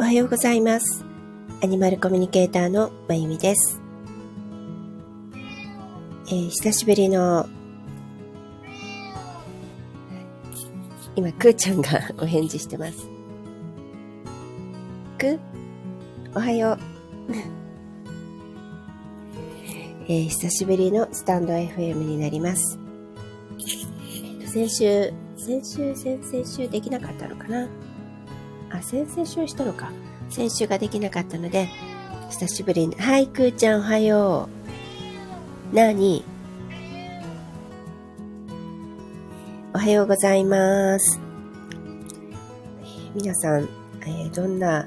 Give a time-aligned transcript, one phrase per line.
[0.00, 1.04] おはようございます。
[1.62, 3.82] アニマルコミュニケーターのまゆみです。
[6.28, 7.46] えー、久しぶりの、
[11.16, 13.10] 今、くーちゃんがお返事してます。
[15.18, 15.38] く
[16.34, 16.78] おはよ
[17.28, 17.32] う。
[20.08, 22.78] えー、久しぶりのスタンド FM になります。
[23.58, 27.68] えー、先週、先週、先々週できなかったのかな？
[28.82, 29.90] 先々週したのか。
[30.28, 31.68] 先週ができなかったので、
[32.30, 34.48] 久しぶりに、はい、くーちゃんおはよ
[35.72, 35.74] う。
[35.74, 36.24] なに？
[39.72, 41.20] おはようございます。
[43.14, 43.68] 皆さん、
[44.02, 44.86] えー、どんな、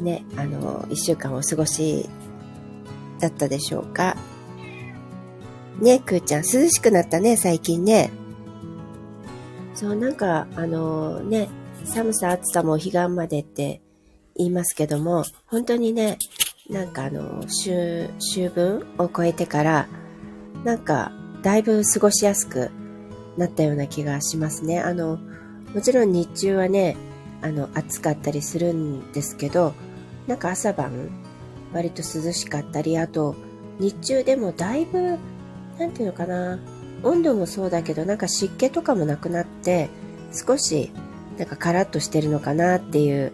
[0.00, 2.08] ね、あの、一週間お過ごし
[3.18, 4.16] だったでしょうか？
[5.80, 8.10] ね、くーちゃん、涼しくなったね、最近ね。
[9.74, 11.48] そう、なんか、あのね、
[11.86, 13.80] 寒さ暑さも彼岸までって
[14.36, 16.18] 言いますけども、本当にね、
[16.68, 17.72] なんかあの、秋、
[18.18, 19.88] 秋分を超えてから、
[20.64, 22.70] なんか、だいぶ過ごしやすく
[23.36, 24.80] なったような気がしますね。
[24.80, 25.18] あの、
[25.74, 26.96] もちろん日中はね、
[27.40, 29.72] あの、暑かったりするんですけど、
[30.26, 31.10] なんか朝晩、
[31.72, 33.36] 割と涼しかったり、あと、
[33.78, 35.18] 日中でもだいぶ、
[35.78, 36.58] なんていうのかな、
[37.02, 39.88] 温度もそうだけど、なんか湿気とかもなくなって、
[40.32, 40.90] 少し、
[41.38, 43.32] なんかカラッとしてるのかなっていう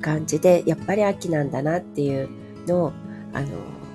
[0.00, 2.28] 感じで、やっぱり秋なんだなっていう
[2.66, 2.92] のを、
[3.32, 3.48] あの、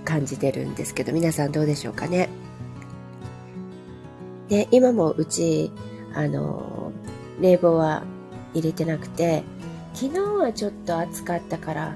[0.05, 2.29] 感じてるんですけど、皆さんどうでしょうかね。
[4.49, 5.71] で、今もうち、
[6.13, 6.91] あの、
[7.39, 8.03] 冷房は
[8.53, 9.43] 入れてなくて、
[9.93, 11.95] 昨日はちょっと暑かったから、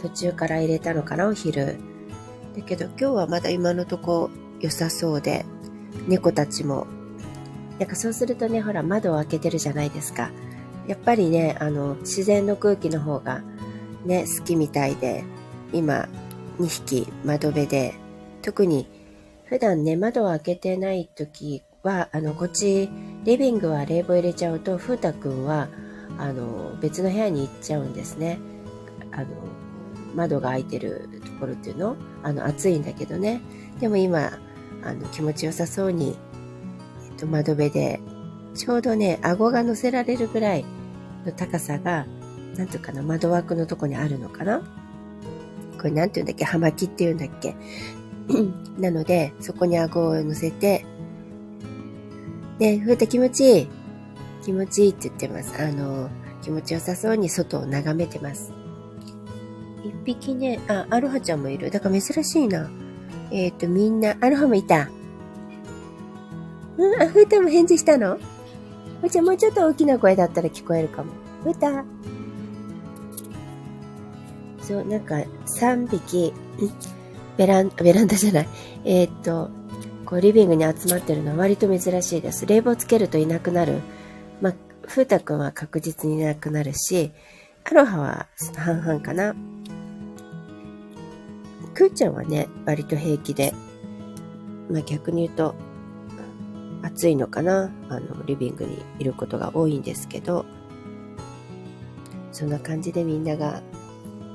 [0.00, 1.78] 途中から入れたのかな、お昼。
[2.56, 5.44] だけど今日はまだ今のとこ良さそうで、
[6.08, 6.86] 猫たちも。
[7.78, 10.30] なんかそうするとね、ほら窓を開けてるじゃないですか。
[10.86, 13.42] やっぱりね、あの、自然の空気の方が
[14.04, 15.24] ね、好きみたいで、
[15.72, 16.08] 今、
[16.58, 17.94] 2匹窓辺で、
[18.42, 18.88] 特に
[19.44, 22.88] 普段ね、窓を開けてない時は、あの、こっち、
[23.24, 25.68] リビングは冷房入れちゃうと、風太くんは、
[26.18, 28.38] あの、別の部屋に行っちゃうんですね。
[29.12, 29.26] あの、
[30.14, 31.96] 窓が開いてるところっていうの？
[32.22, 33.40] あの、暑いんだけどね。
[33.80, 34.38] でも今、
[34.82, 36.16] あの、気持ちよさそうに、
[37.10, 38.00] えっと、窓辺で、
[38.54, 40.64] ちょうどね、顎が乗せられるぐらい
[41.24, 42.06] の高さが、
[42.56, 44.60] なんとかな、窓枠のとこにあるのかな
[45.78, 47.56] これなんて言うんだっけ葉巻って言うんだっけ
[48.78, 50.84] なので、そこに顎を乗せて、
[52.58, 53.68] で、ふうた気持ちいい。
[54.44, 55.54] 気持ちいいって言ってます。
[55.62, 56.10] あの、
[56.42, 58.52] 気持ちよさそうに外を眺めてます。
[59.82, 61.70] 一匹ね、あ、アロハちゃんもいる。
[61.70, 62.70] だから珍しいな。
[63.30, 64.90] えっ、ー、と、みんな、アロハもいた。
[66.76, 68.18] うん、あ、ふうたも返事したの？
[69.00, 71.12] ふうちもうちょっと大きな声だったら聞こえるかも。
[71.46, 71.84] うた。
[74.62, 75.16] そう、なんか、
[75.58, 76.32] 3匹、
[77.36, 78.48] ベラン、ベランダじゃない。
[78.84, 79.50] えっ、と、
[80.04, 82.46] こう、リビングに集まってるのは割と珍しいです。
[82.46, 83.80] 冷房つけるといなくなる。
[84.40, 84.54] まあ、
[84.86, 87.12] ふうたくんは確実にいなくなるし、
[87.64, 89.34] アロハは半々かな。
[91.74, 93.54] くーちゃんはね、割と平気で、
[94.68, 95.54] まあ逆に言うと、
[96.82, 97.70] 暑いのかな？
[97.88, 100.46] あの、リビングにいることが多いんですけど、
[102.32, 103.62] そんな感じでみんなが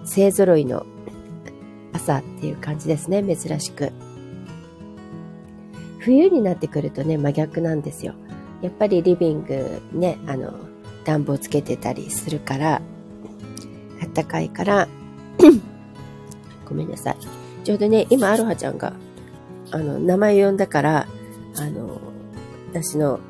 [0.03, 0.85] 勢揃いの
[1.94, 3.91] 朝っていう感じですね、珍しく。
[6.00, 8.13] 冬になってくるとね、真逆なんですよ。
[8.61, 10.53] やっぱりリビングね、あの、
[11.03, 12.81] 暖房つけてたりするから、
[14.01, 14.88] あったかいから、
[16.67, 17.17] ごめんなさい。
[17.63, 18.94] ちょうどね、今、アロハちゃんが、
[19.72, 21.07] あの、名前を呼んだから、
[21.57, 22.00] あの、
[22.75, 23.21] 私の、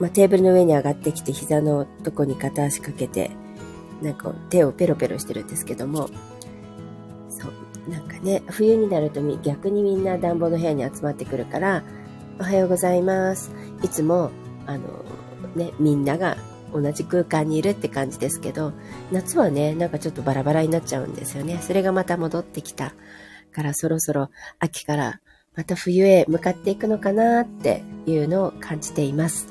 [0.00, 3.30] まあ、テーブルの上に上がってきて、膝のとこに片足かけて、
[4.00, 6.08] なんか手をペロペロしてるんですけども、
[7.28, 11.84] そう、なんかね、冬になると逆にみんな暖房の部屋に集まってくるから、
[12.40, 13.50] おはようございます。
[13.82, 14.30] いつも、
[14.66, 15.04] あの、
[15.54, 16.38] ね、みんなが
[16.72, 18.72] 同じ空間にいるって感じですけど、
[19.12, 21.58] 夏はね、なんかちょっとバラバラになっちゃうんですよね。
[21.60, 22.94] それがまた戻ってきた
[23.52, 24.30] からそろそろ
[24.60, 25.20] 秋から
[25.58, 29.48] また冬へ向かっていくのかなっていうのを感じています。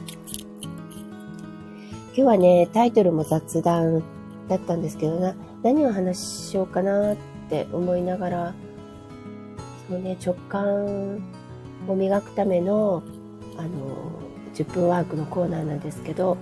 [0.61, 4.01] 今日はね、タイトルも雑談
[4.47, 7.17] だったんですけどな、何を話しようかなっ
[7.49, 8.53] て思いながら、
[9.89, 11.21] そうね、直感
[11.89, 13.03] を磨くための、
[13.57, 13.69] あの、
[14.53, 16.37] 10分ワークのコーナーなんですけど、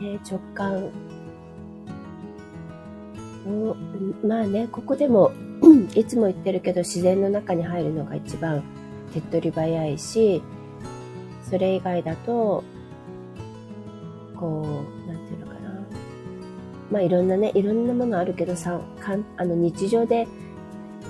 [0.00, 0.86] ね、直感
[3.46, 3.76] を、
[4.26, 5.30] まあね、ここでも
[5.94, 8.62] いつも言ってるけど自然の中に入るのが一番
[9.12, 10.42] 手っ取り早いし、
[11.48, 12.62] それ以外だと、
[14.36, 15.86] こう、なんていうのかな。
[16.90, 20.28] まあいろんなね、いろんなものあるけど、さかんあの日常で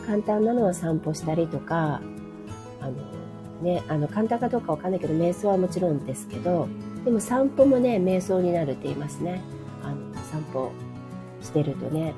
[0.06, 2.00] 簡単なのは散歩したりとか、
[2.80, 2.92] あの
[3.62, 6.66] ね、あの簡単かどうかわかんないけど、瞑想はもちろんですけど、
[7.04, 9.42] でも散歩もね、瞑想になるって言いますね。
[9.82, 10.72] あの散歩
[11.42, 12.14] してるとね。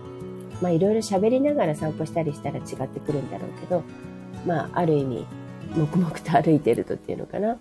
[0.63, 3.83] まあいろいろ喋りながら散歩したりしたら違ってくるんだろうけど、
[4.47, 5.27] まあある意味、
[5.77, 7.59] 黙々と歩いてるとっていうのかな。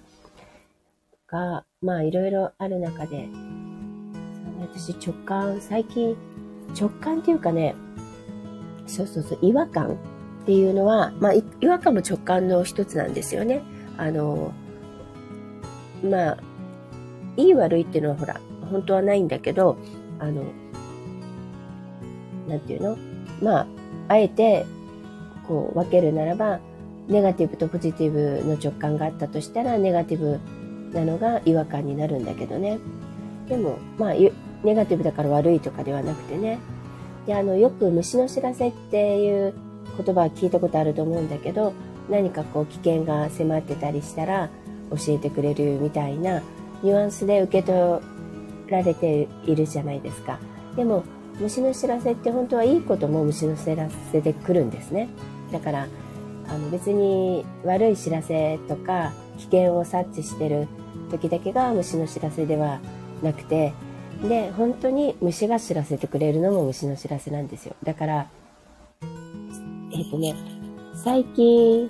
[1.27, 3.27] が、まあいろいろある中で、
[4.61, 6.15] 私直感、最近、
[6.79, 7.75] 直感っていうかね、
[8.85, 9.97] そうそうそう、違和感
[10.43, 13.61] っていうのは、まあ、違和感も直感の一つなんですよね。
[13.97, 14.53] あの、
[16.03, 16.37] まあ、
[17.37, 18.39] いい悪いっていうのはほら、
[18.69, 19.77] 本当はないんだけど、
[20.19, 20.43] あの、
[22.51, 22.97] なんていうの？
[23.41, 23.67] まあ、
[24.09, 24.65] あえて、
[25.47, 26.59] こう、分けるならば、
[27.07, 30.39] ネガティブとポジティブの直感があったとしたら、ネガティブ
[30.93, 32.77] なのが違和感になるんだけどね。
[33.49, 36.59] でも、まあ、ネガティブだから悪いとかではなくてね。
[37.25, 39.53] で、あの、よく虫の知らせっていう
[39.97, 41.73] 言葉は聞いたことあると思うんだけど、
[42.09, 44.49] 何かこう危険が迫ってたりしたら
[44.89, 46.41] 教えてくれるみたいな
[46.83, 48.05] ニュアンスで受け取
[48.69, 50.39] られているじゃないですか。
[50.75, 51.03] でも、
[51.39, 55.09] 虫の知らせって本当はいいことも虫の知らせで来るんですね。
[55.51, 55.87] だから、
[56.47, 60.67] あの別に悪い知らせとか危険を察知してる
[61.09, 62.79] 時だけが虫の知らせでは
[63.23, 63.73] なくて、
[64.27, 67.75] で、本当に虫が知らせてくれるのも虫の知らせなんですよ。
[67.83, 68.27] だから、
[69.93, 70.35] えっ、とね、
[71.03, 71.89] 最近、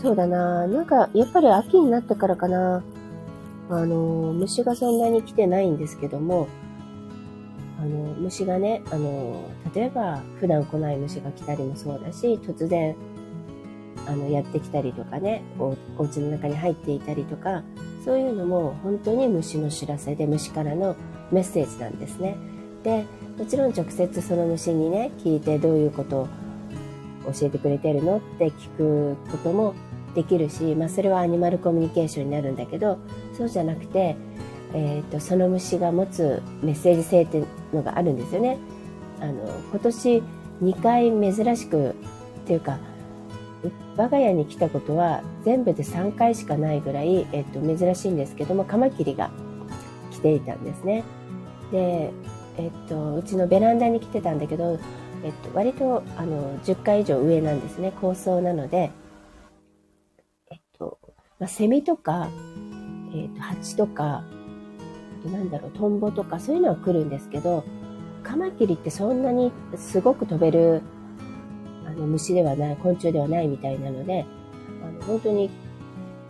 [0.00, 2.82] そうだな、なんか、やっぱり秋になってからかな、
[3.70, 6.48] あの、虫がそんなに来てないんですけども、
[7.78, 12.96] あの、虫がね、あの、例えば、普段来ない虫が来たりもそうだし、突然、
[14.06, 17.62] あの、やってきたりとかね、おお家の中に入っていたりとか、
[18.04, 20.96] そういうのも本当に虫の知らせで、虫からの
[21.30, 22.36] メッセージなんですね。
[22.82, 23.04] で
[23.36, 26.28] もちろん直接その虫にね聞いてどういうことを
[27.32, 28.18] 教えてくれてるの？
[28.18, 29.74] って聞くことも
[30.14, 32.98] できるし、まあ、それはアニマルコミュニケーションになるんだけど
[33.36, 34.16] そうじゃなくて、
[34.74, 38.58] えーと、その虫が持つメッセージ性っていうのがあるんですよね。
[39.20, 39.32] あの
[39.70, 40.22] 今年
[40.62, 41.92] 2回珍しくっ
[42.46, 42.78] ていうか
[43.96, 49.30] 我が家に来たことは全部で3回しかないぐらい、えっと、珍しいんですけどもカマキリが
[50.12, 51.02] 来ていたんですね。
[51.72, 52.12] で、
[52.56, 54.78] えっと、うちのベランダに来てたんだけど、
[55.24, 58.92] えっと、割とあの10階以上上なんですね高層なので、
[60.50, 60.98] えっと
[61.40, 62.28] まあ、セミとか、
[63.14, 64.22] えっと、蜂とか
[65.24, 67.64] なんだろうトンボとかそういうのは来るんですけど
[68.22, 70.82] カマキリってそんなにすごく飛べる
[71.86, 74.26] あの虫ではない昆虫ではないみたいなので
[74.82, 75.50] あの本当に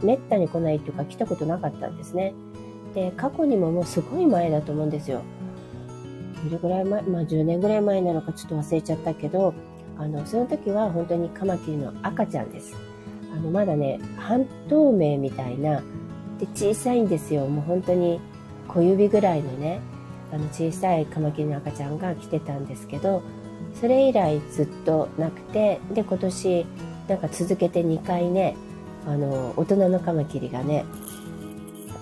[0.02, 2.34] めったに来ないっていうか来たことなかったんですね。
[2.94, 5.22] で、過去にももうすごい前だと思うんですよ。
[6.44, 9.54] どれぐらい前、まあ10年ぐらい前なのかちょっと忘れちゃったけど、
[9.96, 12.76] あの、その時は本当にカマキリの赤ちゃんです。
[13.32, 15.82] あの、まだね、半透明みたいな、
[16.38, 17.46] で、小さいんですよ。
[17.46, 18.20] もう本当に
[18.68, 19.80] 小指ぐらいのね、
[20.32, 23.22] あの、小さいカマキリの赤ちゃんが来てたんですけど、
[23.80, 26.66] それ以来ずっとなくて、で、今年、
[27.08, 28.56] なんか続けて2回ね、
[29.06, 30.84] あの、大人のカマキリがね、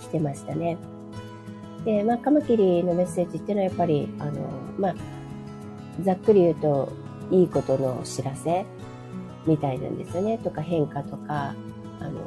[0.02, 0.78] 来てましたね。
[1.84, 4.32] で、まあ、カマキリのメッセージっていうのはやっぱり、あの、
[4.78, 4.94] まあ、
[6.02, 6.92] ざっくり言うと、
[7.30, 8.64] いいことの知らせ
[9.46, 10.38] みたいなんですよね。
[10.38, 11.54] とか変化とか、
[12.00, 12.20] あの、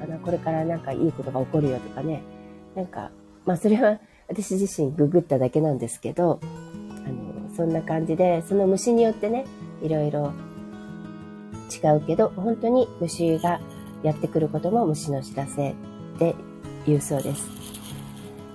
[0.00, 2.22] かな、これからなんかいいことが起こるよとかね。
[2.74, 3.10] なんか、
[3.44, 3.98] まあそれは
[4.28, 9.44] 私自身ググっただけなんですけど、あの、そんな感じで、その虫によってね、
[9.82, 10.32] いろいろ
[11.70, 13.60] 違うけど、本当に虫が
[14.02, 15.74] やってくることも虫の知らせっ
[16.18, 16.34] て
[16.86, 17.48] 言うそうです。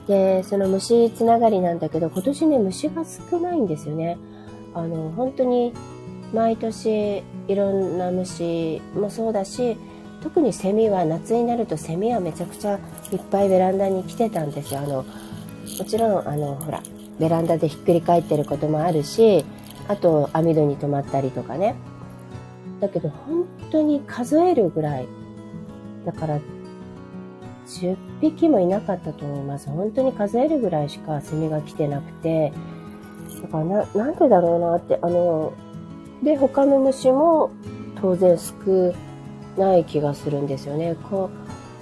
[0.08, 4.18] で、その虫つながりなんだけど、今年ね、虫が少ないんですよね。
[4.74, 5.74] あの、本当に
[6.34, 9.78] 毎年いろんな虫もそうだし、
[10.22, 12.80] 特にセミは夏になるとセミはめちゃくちゃ
[13.12, 14.82] いっぱいベランダに来てたんですよ。
[14.82, 16.82] あの、もちろん、あの、ほら、
[17.20, 19.46] ベランダでひっくり返ってることもあるし、
[19.88, 21.76] あと網戸に止まったりとかね。
[22.80, 25.08] だけど本当に数えるぐらい。
[26.06, 26.40] だから
[27.66, 29.70] 10匹もいなかったと思います。
[29.70, 32.54] 本当に数えるぐらいしかセミが来てなくて、
[33.42, 35.54] だからな、なんでだろうなって、あの、
[36.24, 37.52] で、他の虫も
[38.02, 38.94] 当然少
[39.58, 40.96] ない気がするんですよね。
[41.10, 41.30] こ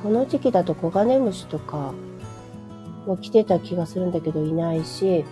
[0.03, 1.93] この時期だとコガネムシとか
[3.05, 5.25] も来てた気がするんだけどいないし、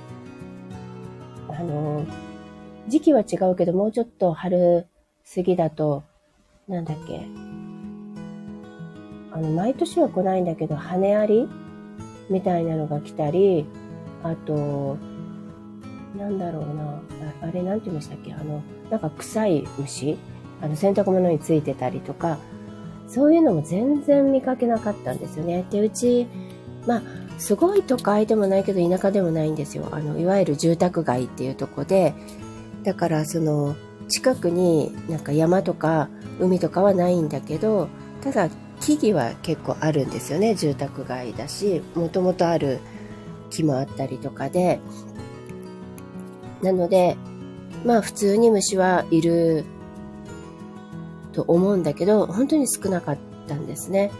[1.49, 2.05] あの、
[2.87, 4.87] 時期は違うけどもうちょっと春
[5.35, 6.03] 過ぎだと、
[6.67, 7.27] なんだっけ、
[9.31, 11.47] あの、毎年は来ないんだけど、羽アリ
[12.29, 13.65] みたいなのが来たり、
[14.23, 14.97] あと、
[16.15, 16.83] なんだろうな。
[17.41, 20.17] ああれ、なんて言いましたっけあの、なんか臭い虫
[20.61, 22.37] あの、洗濯物についてたりとか、
[23.07, 25.65] そういうのも全然見かけなかったんですよね。
[25.69, 26.27] で、うち、
[26.87, 27.01] まあ、
[27.37, 29.87] すごい都会でもないけど田舎でもないんですよ。
[29.91, 32.13] あの、いわゆる住宅街っていうとこで、
[32.83, 33.75] だからその、
[34.09, 37.87] 近くになんか山とか海とかはないんだけど、
[38.21, 40.55] ただ木々は結構あるんですよね。
[40.55, 42.79] 住宅街だし、もともとある
[43.49, 44.79] 木もあったりとかで。
[46.61, 47.17] なので、
[47.85, 49.65] まあ普通に虫はいる
[51.33, 54.11] と思うんだけど、本当に少なかったんですね。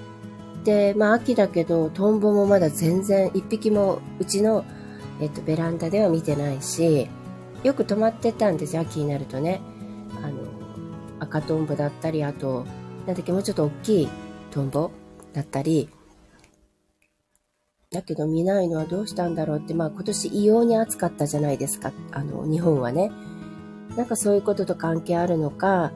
[0.63, 4.65] で、まあ秋だけど、トンボもまだ全然一匹もうちの、
[5.21, 7.07] えっと、ベランダでは見てないし、
[7.63, 9.61] よく止まってたんですよ、秋になるとね。
[10.23, 10.33] あの、
[11.19, 12.65] 赤トンボだったり、あと、
[13.05, 14.09] なんだっけ、もうちょっと大きい
[14.51, 14.91] トンボ
[15.33, 15.89] だったり、
[17.91, 23.11] だけど見ないのはどうしたんだろうって、まあ今年異様に暑かったじゃないですか、あの、日本はね。
[23.95, 25.91] なんかそういうことと関係あるのか、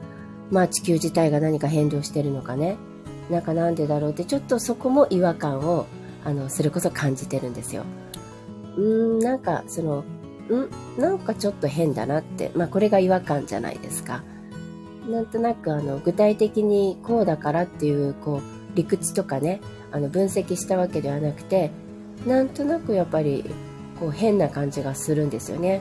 [0.50, 2.76] まあ地球自体が何か変動してるのかね。
[3.30, 5.86] なんかなんでだろうって、ちょっとそこも違和感を、
[6.24, 7.84] あの、それこそ感じてるんですよ。
[8.76, 10.04] うん、なんかその、
[10.50, 12.50] んなんかちょっと変だなって。
[12.54, 14.22] まあこれが違和感じゃないですか。
[15.08, 21.70] なんとなくあの、具体的にこうだからっていう、こう、理屈とかね、あの、分析したわけではなくて、
[22.26, 23.44] なんとなくやっぱり、
[24.00, 25.80] こう変な感じがするんですよね。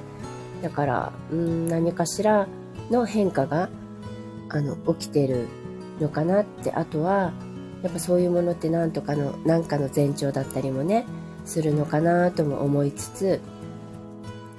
[0.62, 2.48] だから、ん、何かしら
[2.90, 3.70] の変化が、
[4.50, 5.48] あの、起きてる
[6.00, 7.34] のかなって、あとは、
[7.84, 11.06] やっぱそういうものって何とかの、何かの前兆だったりもね、
[11.46, 13.42] するのかなとも思いつつ、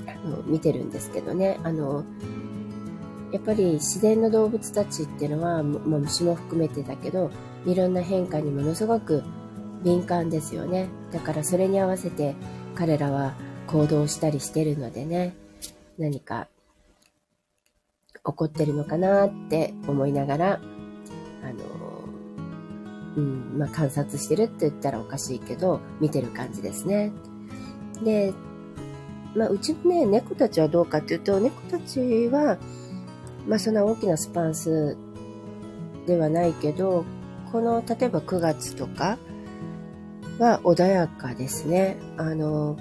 [0.07, 1.59] あの、見てるんですけどね。
[1.64, 2.04] あの、
[3.33, 7.30] やっぱり自然の動物たちっていうのは、まあ、虫も含めてだけど、
[7.66, 9.23] いろんな変化にものすごく
[9.85, 10.88] 敏感ですよね。
[11.12, 12.35] だからそれに合わせて
[12.75, 13.35] 彼らは
[13.66, 15.35] 行動したりしてるのでね、
[15.99, 16.49] 何か
[18.25, 20.61] 起こってるのかなって思いながら、
[21.43, 21.89] あの、
[23.17, 27.13] うん、まあ、観察してるって言ったらおかしいけど、見てる感じですね。
[28.05, 28.33] で、
[29.35, 32.59] まあ、うちのね、猫たちはどうかっていうと、猫たちは、
[33.47, 34.97] まあ、そんな大きなスパンス
[36.07, 37.05] ではないけど、
[37.53, 39.19] この、例えば9月とか
[40.39, 41.97] は穏やかですね。
[42.17, 42.77] あの、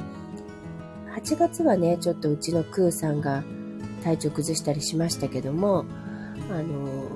[1.15, 3.43] 8月はね、ちょっとうちのクーさんが
[4.07, 5.83] 体調崩したりしましたけども、
[6.49, 7.09] あの、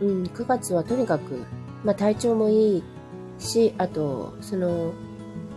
[0.00, 1.44] うん、9月はとにかく、
[1.84, 2.82] まあ体調もいい
[3.38, 4.92] し、あと、その、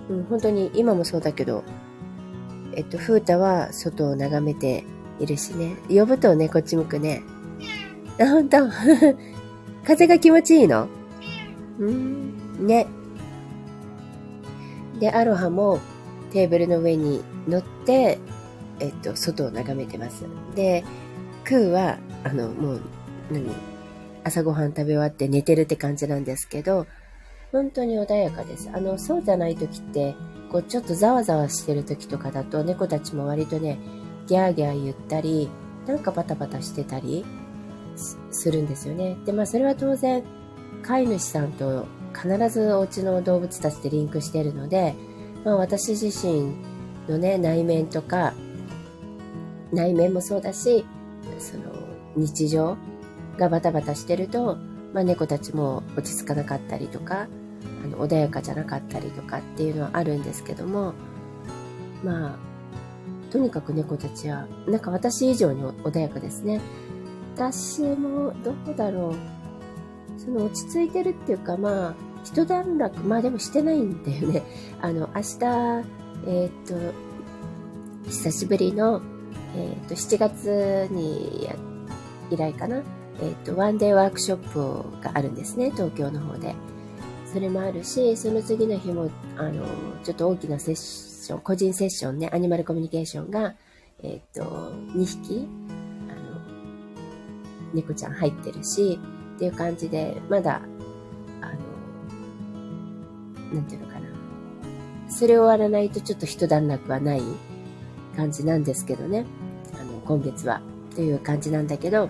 [0.07, 1.63] うん、本当に今もそうだけど、
[2.75, 4.83] えっと、風太は外を眺めて
[5.19, 5.77] いるしね。
[5.89, 7.23] 呼ぶとね、こっち向くね。
[8.19, 8.49] あ、ほん
[9.83, 10.87] 風が気持ちいいの？
[11.79, 12.85] うん、ね。
[14.99, 15.79] で、アロハも
[16.31, 18.19] テーブルの上に乗って、
[18.79, 20.25] えっと、外を眺めてます。
[20.55, 20.83] で、
[21.43, 22.81] クーは、あの、もう、
[23.31, 23.49] 何？
[24.23, 26.87] 朝ごはん食べ終わって寝てるって感じなんですけど、
[27.51, 28.71] 本当に穏やかです。
[28.73, 30.15] あの、そうじゃない時って、
[30.51, 33.77] こう、ちょっとざわざわしてる時とかだと、猫たちも割とね、
[34.25, 35.49] ギャーギャー言ったり、
[35.85, 37.23] なんかバタバタしてたり
[38.31, 39.15] するんですよね。
[39.25, 40.23] で、まあ、それは当然、
[40.81, 44.95] 飼い主さんと必ずお家の動物たちでリンクしてるので、
[45.43, 46.55] まあ、私自身
[47.07, 48.33] のね、内面とか、
[49.71, 50.85] 内面もそうだし、
[51.39, 51.63] その、
[52.15, 52.77] 日常
[53.37, 54.57] がバタバタしてると、
[54.93, 57.27] まあ、猫たちも落ち着かなかったりとか、
[57.83, 60.93] あの、穏やかじゃなかったりとかっていうのはあるんですけども、
[62.03, 66.61] まあ、とにかく猫たちは、なんか私以上に穏やかですね。
[67.35, 69.15] 私も、どうだろう。
[70.19, 74.43] その落ち着いてるっていうか、まあ、一段落、まあでもしてないんだよね。
[74.81, 75.37] あの、明日、
[76.27, 76.93] えー、っと、
[78.09, 79.01] 久しぶりの、
[79.57, 81.49] えー、と、7月に、
[82.29, 82.83] 以来かな。
[83.21, 86.53] えー、と、ワンデーワークショップがあるんですね、東京の方で。
[87.31, 89.65] それもあるし、その次の日も、あの、
[90.03, 93.55] ちょっと大きなセッション、個人セッションね、アニマルコミュニケーションが、
[94.03, 94.43] えっと、
[94.93, 95.47] 2匹、
[96.09, 96.41] あの、
[97.73, 98.99] 猫ちゃん入ってるし、
[99.35, 100.61] っていう感じで、まだ、
[101.41, 101.53] あの、
[103.53, 104.07] なんていうのかな。
[105.09, 107.21] それ終わらないとちょっと一段落はない
[108.15, 109.25] 感じなんですけどね。
[110.05, 110.61] 今月は。
[110.95, 112.09] という感じなんだけど、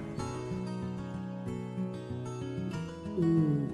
[3.18, 3.68] うん、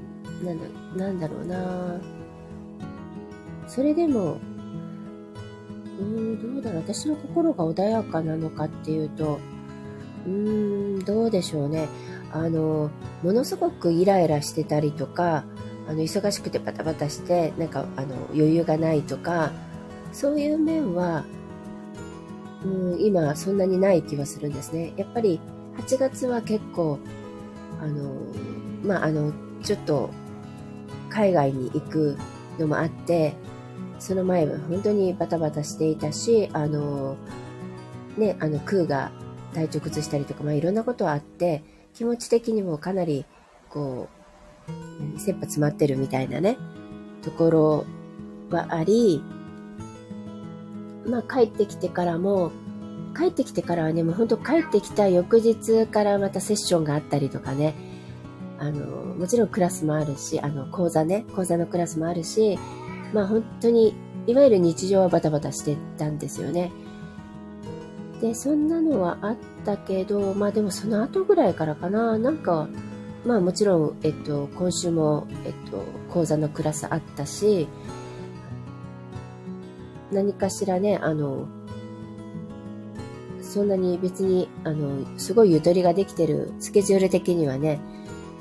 [0.43, 0.57] なん
[0.95, 1.99] だ、なんだろうな
[3.67, 4.37] それでも、
[5.99, 6.81] うん、どうだろう。
[6.81, 9.39] 私の心が穏やかなのかっていうと、
[10.25, 11.89] うーん、どうでしょうね。
[12.31, 12.89] あの、
[13.23, 15.43] ものすごくイライラしてたりとか、
[15.87, 19.51] あの、忙しくてバタバタして、なんか、あの、余裕がないとか、
[20.13, 21.25] そういう面は、
[22.65, 24.93] うん、今そんなにない気はするんですね。
[24.97, 25.39] やっぱり
[25.77, 26.99] 8月は結構、
[27.81, 28.13] あの、
[28.83, 30.09] まあ、あの、ちょっと
[31.09, 32.17] 海外に行く
[32.59, 33.35] のもあって、
[33.99, 37.17] その前は本当にバタバタしていたし、あの、
[38.17, 39.11] ね、あの、空が
[39.53, 41.63] 体調崩したりとか、まあ、いろんなことあって、
[41.93, 43.25] 気持ち的にもかなり、
[43.69, 44.09] こ
[45.15, 46.57] う、切羽詰まってるみたいなね、
[47.21, 47.85] ところ
[48.49, 49.23] はあり、
[51.05, 52.51] まあ、帰ってきてからも、
[53.17, 57.75] 帰ってきてからはね、もう本当帰ってきた翌日からまたセッションがあったりとかね、
[58.59, 62.57] あの、もちろんクラスもあるし、あの、講座ね、講座のクラスもあるし、
[63.13, 63.95] まあ本当に、
[64.27, 66.71] いわゆる日常はバタバタしてたんですよね。
[68.21, 72.67] で、そんなのはあったけど、まあでもその後ぐらいからかな、なんか、
[73.25, 77.67] まあもちろん、えっと、今週も、えっと、講座のクラスあったし、
[80.11, 81.47] 何かしらね、あの、
[83.41, 87.79] そんなに別に、あの、すごいゆとりができてる、スケジュール的にはね、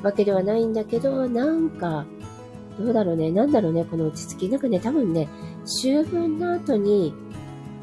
[0.02, 2.06] わけではないんだけど、なんか、
[2.78, 4.48] どうだろうね、なんだろうね、この落ち着き。
[4.48, 5.28] なんかね、多分ね、
[5.64, 7.12] 秋分の後に、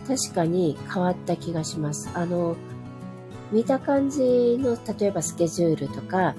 [0.08, 2.10] 確かに変わった気がします。
[2.13, 2.56] あの、
[3.51, 6.36] 見た感じの、例えばスケジュールとか、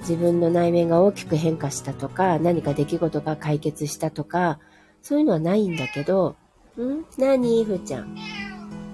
[0.00, 4.58] 自分の内面が大きく変化したとか、何か出来事が解決したとか、
[5.00, 6.36] そういうのはないんだけど、
[6.80, 7.04] ん？
[7.18, 7.64] 何？
[7.64, 8.16] ふーちゃん。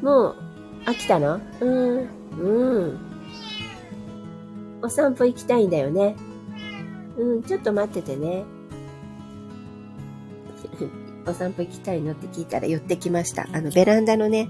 [0.02, 0.36] もう、
[0.84, 1.40] 飽きたの？
[1.60, 2.08] うん、
[2.38, 2.98] うん。
[4.82, 6.16] お散歩行きたいんだよね。
[7.16, 8.44] うん、ちょっと待っててね。
[11.26, 13.48] お散歩行きたいのって聞いたら寄ってきました。
[13.52, 14.48] あの、ベランダのね、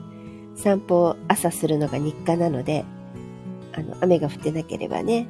[0.54, 2.84] 散歩を朝するのが日課なので、
[3.72, 5.28] あの、雨が降ってなければね、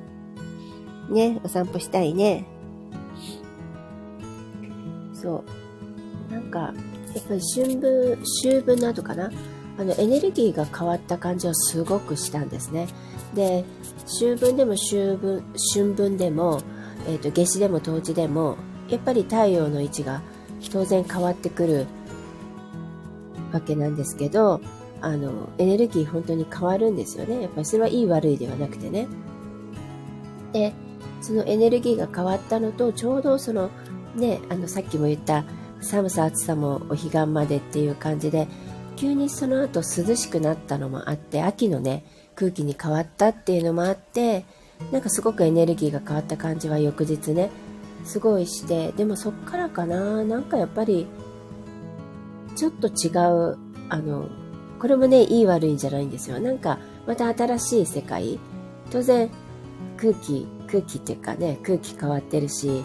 [1.10, 2.44] ね、お散歩したいね。
[5.14, 5.44] そ
[6.30, 6.32] う。
[6.32, 6.74] なんか、
[7.18, 9.30] やっぱり春分、秋分の後かな？
[9.78, 12.88] あの、エネルギーが変わった感じはすごくしたんですね。
[13.34, 13.64] で、
[14.06, 15.42] 秋分でも秋分、
[15.74, 16.60] 春分でも、
[17.06, 18.56] えっ、ー、と、夏至でも冬至でも、
[18.88, 20.22] やっぱり太陽の位置が
[20.72, 21.86] 当然変わってくる
[23.52, 24.60] わけなんですけど、
[25.00, 27.42] あの、エネルギー本当に変わるんですよね。
[27.42, 29.06] やっぱりそれはいい悪いではなくてね。
[30.52, 30.72] で、
[31.20, 33.70] そのエネルギーが変わったのと、ちょうどその、
[34.16, 35.44] ね、あの、さっきも言った
[35.80, 38.48] 寒さ暑さもお彼岸までっていう感じで、
[38.96, 44.44] 急にその後涼しくなったのもあって、秋のね、空気に変わったっていうのもあって、
[44.92, 47.50] なんかすごくエネルギーが変わった感じは翌日ね、
[48.04, 51.06] すごいして、でもそっからかな、なんかやっぱり、
[52.56, 53.08] ちょっと違
[53.52, 54.28] う、あの、
[54.78, 56.38] これもね、いい悪いんじゃないんですよ。
[56.38, 58.38] なんか、また新しい世界。
[58.90, 59.30] 当然、
[59.96, 62.82] 空気、空気っていうかね、空気変わってるし、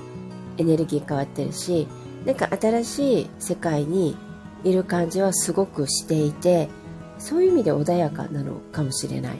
[0.58, 1.88] エネルギー変わってるし、
[2.26, 4.16] なんか新しい世界に
[4.64, 6.70] いる感じはすごくしていて、
[7.18, 9.38] そういう意味で穏やかなのかもしれない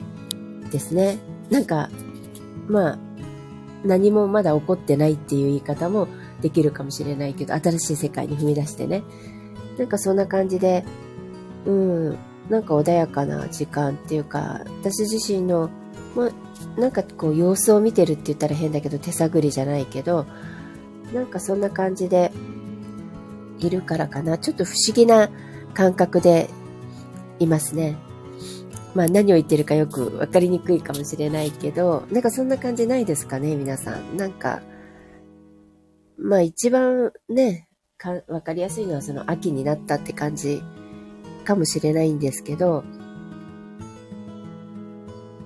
[0.70, 1.18] ですね。
[1.50, 1.90] なんか、
[2.68, 2.98] まあ、
[3.84, 6.08] 何もまだ起こってないっていう言い方も
[6.40, 9.02] できるかもしれないけど、新しい世界に踏み出してね。
[9.78, 10.84] なんかそんな感じで、
[11.66, 12.18] うん、
[12.48, 15.70] なんか穏やかな時間っていうか、私自身の、
[16.14, 20.26] まあ、なんかこう様子を見てるって言ったら変だけど、手探りじゃないけど、
[21.12, 22.32] なんかそんな感じで
[23.66, 24.38] いるからかな。
[24.38, 25.30] ちょっと不思議な
[25.74, 26.48] 感覚で
[27.38, 27.96] いますね。
[28.94, 34.16] まあ何を言ってるかよくわかりにくいかもしれないけど、なんかそんな感じないですかね、皆さん。
[34.16, 34.62] なんか、
[36.16, 40.62] まあ一番ね、かわかりやすいのはその秋になったって感じ
[41.44, 42.84] かもしれないんですけど、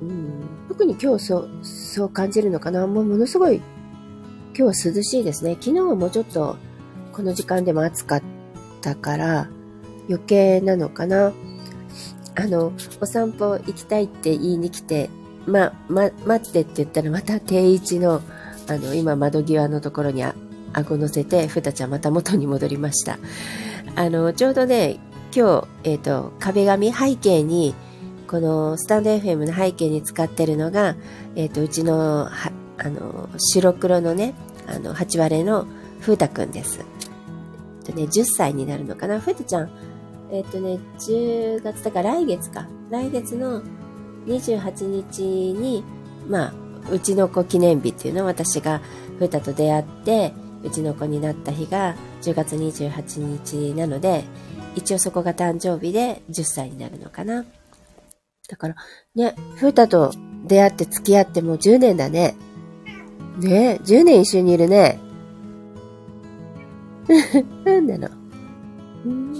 [0.02, 2.86] うん、特に今日そう、そう感じるのかな。
[2.86, 3.56] もうものすごい
[4.54, 5.56] 今日は涼しいですね。
[5.60, 6.56] 昨日はもうちょっと
[7.18, 8.22] この時間でも暑かっ
[8.80, 9.48] たから
[10.08, 11.32] 余計なのかな。
[12.36, 15.10] あの、お散歩行きたいって言いに来て、
[15.44, 18.22] ま、ま、待ってって言ったらまた定位置の、
[18.68, 20.36] あの、今窓際のところにあ
[20.72, 23.18] 顎乗せて、ふたちゃんまた元に戻りました。
[23.96, 25.00] あの、ちょうどね、
[25.34, 27.74] 今日、えっ、ー、と、壁紙背景に、
[28.28, 30.94] このスタンド FM の背景に使ってるのが、
[31.34, 34.34] えっ、ー、と、うちの、は、あの、白黒のね、
[34.68, 35.66] あの、8割の
[35.98, 36.84] ふうたくんです。
[37.92, 39.20] とね、10歳になるのかな？
[39.20, 39.70] ふうちゃん、
[40.30, 42.66] えっ、とね、10月だから来月か。
[42.90, 43.62] 来月の
[44.26, 45.22] 28日
[45.52, 45.84] に、
[46.26, 46.52] まあ、
[46.90, 48.80] うちの子記念日っていうのを私が
[49.18, 54.24] ふたと出会って、うちの子になった日が10月28日なので、
[54.74, 57.44] 一応そこが誕生日で10歳になるのかな。
[58.48, 58.76] だから、
[59.14, 60.12] ね、ふうたと
[60.46, 62.36] 出会って付き合ってもう10年だね。
[63.38, 64.98] ね10年一緒にいるね。
[67.64, 68.14] なんだろ
[69.04, 69.08] う。
[69.08, 69.34] うん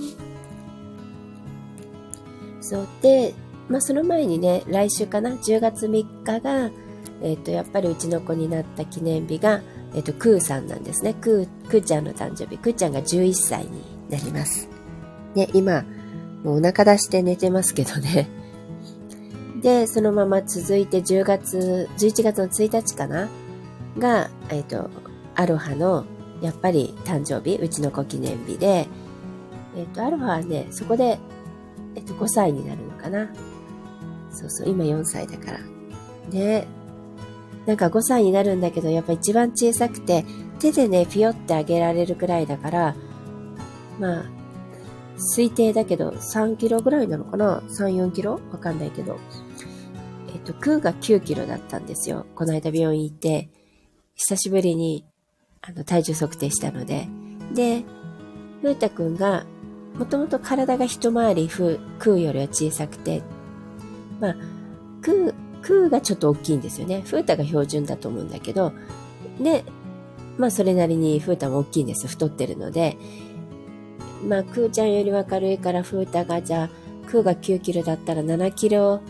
[2.60, 3.34] そうで、
[3.70, 6.70] まあその前にね、来週かな、10月3日が、
[7.22, 9.62] えっ、ー、と、やっぱりうちの子になった記念日が、
[9.94, 11.14] えっ、ー、と、クーさんなんですね。
[11.14, 12.58] クー、クーちゃんの誕生日。
[12.58, 14.68] クーちゃんが11歳になります。
[15.34, 15.82] ね、今、
[16.44, 18.28] もうお腹出して寝てますけどね。
[19.62, 23.28] で、そのまま続いて10月、11月の1日かな？
[23.98, 24.90] が、えっ、ー、と、
[25.34, 26.04] アロハの、
[26.40, 28.86] やっぱり誕生日、うちの子記念日で、
[29.76, 31.18] えっ、と、アロハはね、そこで、
[31.94, 33.28] えっ、と、5歳になるのかな。
[34.30, 35.58] そうそう、今4歳だから。
[36.30, 36.66] で、
[37.66, 40.24] なんか5歳になるんだけど、やっぱ一番小さくて、
[40.58, 42.96] 手でね、ピヨってあげられるくらいだから、
[43.98, 44.24] まあ、
[45.36, 48.40] 推定だけど3キロぐらいなのかな ?3、4キロ？
[48.52, 49.18] わかんないけど。
[50.32, 52.26] えっと、空が9キロだったんですよ。
[52.34, 53.50] この間病院行って、
[54.14, 55.04] 久しぶりに、
[55.62, 57.08] あの、体重測定したので。
[57.54, 57.84] で、
[58.62, 59.44] ふうたくんが、
[59.98, 63.22] もともと体が一回りふ空よりは小さくて、
[64.20, 64.36] まあ、
[65.00, 67.02] 空、空がちょっと大きいんですよね。
[67.04, 68.72] 風太が標準だと思うんだけど、
[69.40, 69.64] で、
[70.36, 72.06] まあそれなりに風太も大きいんです。
[72.06, 72.96] 太ってるので。
[74.26, 76.70] まあ空ちゃんよりは軽いから風太がじゃあ
[77.06, 79.00] 空が9キロだったら7キロ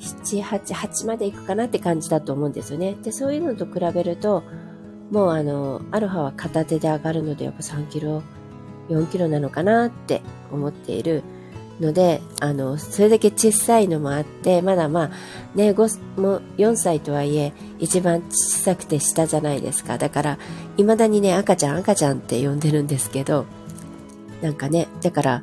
[0.00, 2.94] 7、8、8まで行くかなって感じだと思うんですよね。
[3.02, 4.42] で、そういうのと比べると、
[5.10, 8.22] もうあの、アロハは片手で上がるのでやっぱ3キロ、
[8.88, 11.22] 4キロなのかなって思っている
[11.80, 15.10] ので、あの、それだけ小さいのもあって、まだまあ、
[15.54, 19.98] ね、5、もう4歳とはいえ、一番小さくて下じゃないですか。
[19.98, 20.38] だから、
[20.76, 23.46] 未だにね、赤ちゃん赤ちゃんって呼んでるんですけど、
[24.42, 25.42] なんかね、だから、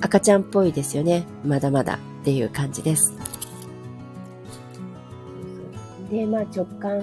[0.00, 1.24] 赤ちゃんっぽいですよね。
[1.44, 3.16] まだまだっていう感じです。
[6.10, 7.00] で、まあ直感、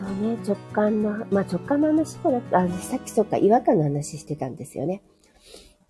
[0.00, 5.02] そうね、直感の、まあ直感の話もなく、あ、さっきそっか、違和感の話してたんですよね。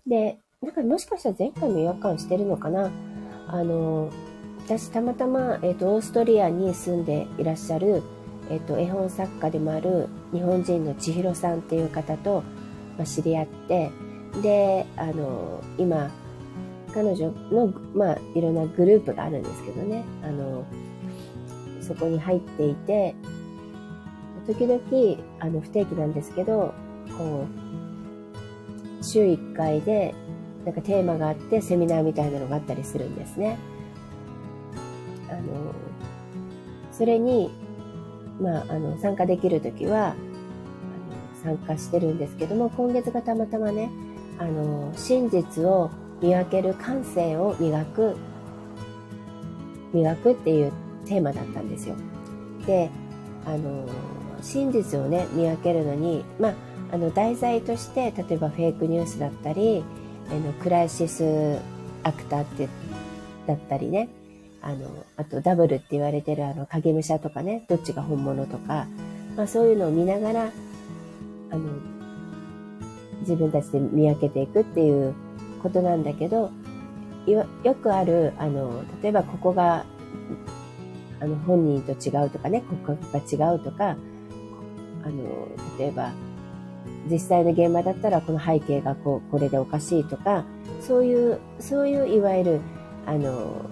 [0.05, 2.91] で、なんかもしかしたら前回も違和感してるのかな
[3.47, 4.11] あの、
[4.65, 8.03] 私たまたま、えっ、ー、と、オーストリアに住んでいらっしゃる、
[8.49, 12.43] えっ、ー、と、絵本作家でもある日本人の千尋さんっていう方と、
[12.97, 13.91] まあ、知り合って、
[14.41, 16.11] で、あの、今、
[16.93, 20.65] 彼女の、まあ、いろんなグループがあるんですけどね、あの、
[21.81, 23.15] そこに入っていて、
[24.47, 24.81] 時々、
[25.39, 26.73] あの、不定期なんですけど、
[27.17, 27.45] こ
[28.99, 30.13] う、週1回で、
[30.65, 33.57] なんかテーマがあってセミナーみたいなのがあったりするんですね。
[35.29, 35.73] あの、
[36.91, 37.51] それに、
[38.39, 43.89] まあ、あの、参加できるときは、あの、参加してるんですけども、今月がたまたまね、
[44.37, 45.89] あの、真実を
[46.21, 48.15] 見分ける感性を磨く、
[49.93, 50.71] 磨くっていう
[51.05, 51.95] テーマだったんですよ。
[52.65, 52.89] で、
[53.45, 53.85] あの、
[54.41, 56.53] 真実をね、見分けるのに、まあ、
[56.93, 59.83] あの、題材として、例えばフェイクニュースだったり、
[60.31, 61.59] あのクライシス
[62.03, 62.69] アクターって
[63.47, 64.09] だったりね
[64.61, 68.87] あのあとダブルって言われてるあの影武者とかねどっちが本物とか、
[69.35, 70.51] まあ、そういうのを見ながら
[71.51, 71.69] あの
[73.21, 75.13] 自分たちで見分けていくっていう
[75.61, 76.51] ことなんだけど
[77.27, 79.85] よくあるあの例えばここが
[81.19, 83.95] あの本人と違うとかね骨格が違うとか
[85.03, 86.11] あの例えば
[87.09, 90.45] 実際の現場だったらこの背景がこうこれでおかしいとか
[90.79, 92.61] そういうそういういわゆる
[93.05, 93.65] あの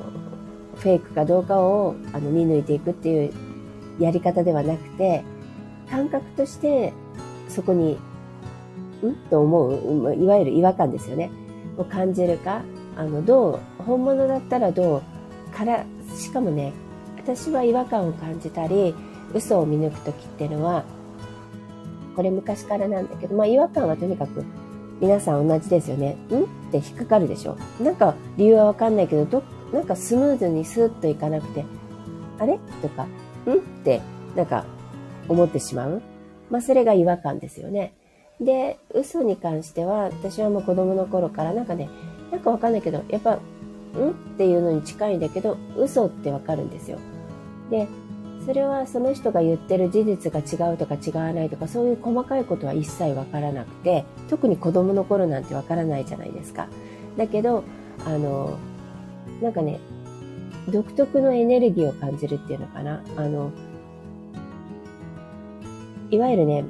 [0.75, 3.33] フェイクかどうかをあの見抜いていくっていう
[3.99, 5.23] やり方ではなくて
[5.89, 6.93] 感覚として
[7.47, 7.97] そこに
[9.03, 9.15] ん？
[9.29, 11.31] と思ういわゆる違和感ですよね。
[11.77, 12.61] を感じるか
[12.97, 16.73] あのどう本物だったらどうからしかもね
[17.17, 18.93] 私は違和感を感じたり
[19.33, 20.83] 嘘を見抜く時っていうのは
[22.19, 24.43] これ昔からなんだけど、まあ違和感はとにかく
[24.99, 26.17] 皆さん同じですよね。
[26.29, 26.43] ん？
[26.43, 27.55] って引っかかるでしょ。
[27.81, 31.63] なんか理由はわかんないけど、ど、なんかスムーズにスーッといかなくて、
[32.37, 32.59] あれ？
[32.81, 33.05] とか、ん？
[33.05, 34.01] って
[34.35, 34.65] なんか
[35.29, 36.01] 思ってしまう。
[36.49, 37.93] まあそれが違和感ですよね。
[38.41, 41.87] で、嘘に関しては、私はもう子供の頃からなんかね、
[42.33, 43.37] なんかわかんないけど、やっぱ、ん？
[43.37, 43.39] っ
[44.37, 46.99] ていうのに近いんだけど、嘘ってわかるんですよ。
[47.69, 47.87] で、
[48.45, 56.67] それはその人が言ってる事実が違うとか違わないとかそういう細かいことは一切わからなくて特に子供の頃なんてわからないじゃないですか。
[57.17, 57.63] だけど
[58.05, 58.57] あの
[59.41, 59.79] なんかね
[60.69, 63.03] 独特のエネルギーを感じるっていうのかな。
[63.17, 63.51] あの
[66.11, 66.65] いわゆるね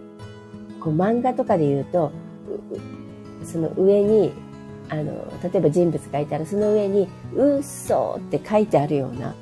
[0.82, 2.12] こう漫画とかで言うと
[3.44, 4.34] その上に
[4.90, 9.36] あの例えば人物がいたらその上に「嘘」って書いてあるような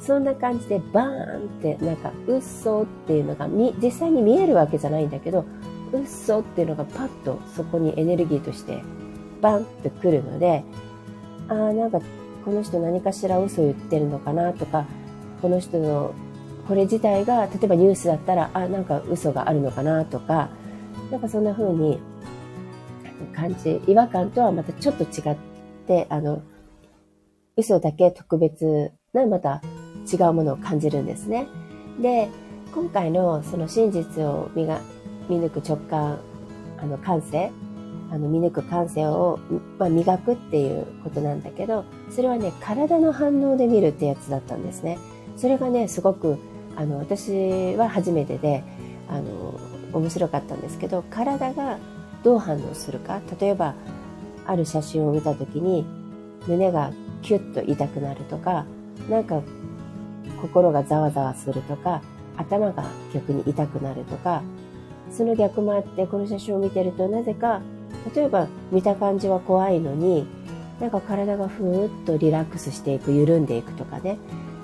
[0.00, 5.44] そんな感じでバーンってなんか嘘っていうのが実際に見えるわけじゃないんだけど
[5.92, 8.82] 嘘っていうのがパッとそこにエネルギーとして
[9.40, 10.64] バンってくるので
[11.50, 12.00] ああ、なんか
[12.44, 14.86] この人何かしら嘘言ってるのかなとか、
[15.42, 16.14] この人の
[16.68, 20.50] これ自体が、例えばニュースだったら、あ、なんか嘘があるのかなとか、
[21.10, 22.00] なんかそんな風に
[23.34, 25.36] 感じ、違和感とはまたちょっと違っ
[25.86, 26.42] て、あの、
[27.56, 29.60] 嘘だけ特別なまた
[30.10, 31.48] 違うものを感じるんですね。
[32.00, 32.28] で、
[32.74, 34.80] 今回のその真実を見が
[35.28, 36.18] 見抜く直感、
[36.78, 37.50] あの感性、
[38.10, 39.38] あの見抜く感性を、
[39.78, 44.98] まあ、磨くっていうことなんだけど、それはね、体の反応で見るってやつだったんですね。
[45.36, 46.38] それがね、すごく
[46.76, 48.64] あの私は初めてで
[49.08, 49.60] あの
[49.92, 51.78] 面白かったんですけど体が
[52.22, 53.74] どう反応するか例えば
[54.46, 55.84] ある写真を見た時に
[56.46, 58.64] 胸がキュッと痛くなるとか
[59.08, 59.42] なんか
[60.40, 62.02] 心がざわざわするとか
[62.36, 64.42] 頭が逆に痛くなるとか
[65.10, 67.60] その逆もあってこの写真を見てるとなぜか
[68.14, 70.26] 例えば見た感じは怖いのに
[70.80, 74.18] なんか体がふーっとリラックスしていく緩んでいくとかね。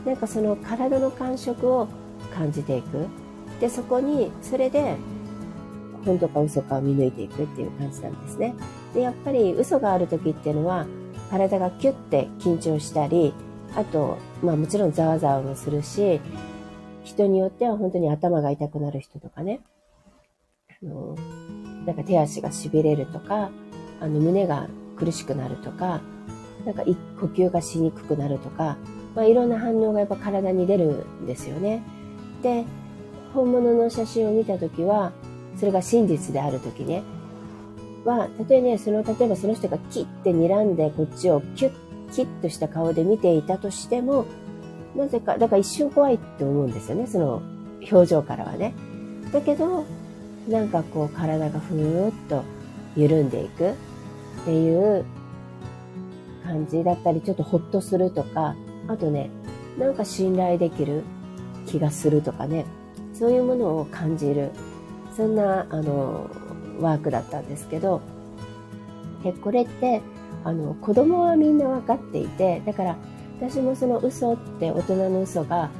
[0.06, 1.88] なんかその体の感触を
[2.34, 3.06] 感じていく。
[3.60, 4.96] でそこにそれで
[6.04, 8.54] 本当か嘘かを見抜いていくっていう感じなんですね。
[8.94, 10.86] でやっぱり嘘がある時っていうのは
[11.30, 13.34] 体がキュッて緊張したり
[13.76, 16.20] あと、まあもちろんざわざわもするし
[17.04, 19.60] 人によっては本当に頭が痛くなる人とかね
[20.82, 21.16] あの
[21.84, 23.50] なんか手足がしびれるとか
[24.00, 26.00] あの胸が苦しくなるとか
[26.64, 28.76] なんか呼吸がしにくくなるとか
[29.16, 31.82] まあ、いろんな反応がやっぱ体に出るんですよね。
[32.42, 32.66] で、
[33.32, 35.12] 本物の写真を見た時は、
[35.56, 37.02] それが真実である時ね、
[38.04, 41.72] は、たとえね、その、例えばその人がキッて睨んでこっちをキュッ、
[42.12, 44.26] キッとした顔で見ていたとしても、
[44.94, 47.42] なぜか、だから一瞬怖いって思うんですよね、その
[47.90, 48.74] 表情からはね。
[49.32, 49.84] だけど、
[50.48, 52.44] なんかこう体がふーっと
[52.96, 53.74] 緩んでいくっ
[54.44, 55.04] ていう
[56.44, 58.54] 感じだったり、ちょっとほっとするとか、
[58.88, 59.30] あとね、
[59.78, 61.02] なんか信頼できる
[61.66, 62.64] 気がするとかね、
[63.12, 64.50] そういうものを感じる、
[65.16, 66.30] そんな、あの、
[66.80, 68.00] ワークだったんですけど、
[69.22, 70.00] で、これって、
[70.46, 72.96] あの、子供はみんな分かっていて、だから、
[73.40, 75.70] 私もその嘘って大人の嘘が、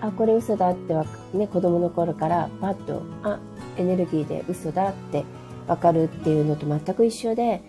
[0.00, 3.38] あ、これ嘘だってわね、子供の頃からパッと、あ、
[3.76, 5.24] エネルギーで嘘だって
[5.66, 7.62] 分かるっていうのと全く一緒で、